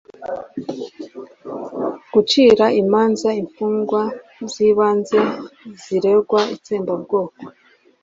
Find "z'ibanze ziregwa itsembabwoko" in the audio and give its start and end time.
4.51-7.33